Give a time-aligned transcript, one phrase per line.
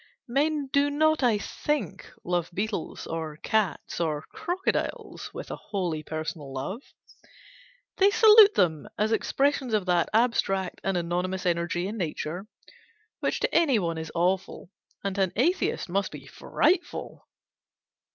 [0.27, 6.51] Men do not, I think, love beetles or cats or crocodiles with a wholly personal
[6.51, 6.81] love;
[7.97, 12.47] they salute them as expressions of that abstract and anonymous energy in nature
[13.19, 14.71] which to any one is awful,
[15.03, 17.27] and to an atheist must be frightful.